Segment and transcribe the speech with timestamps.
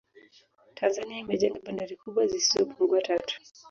[0.77, 3.33] Tanzania imejenga bandari kubwa zisizo pungua tatu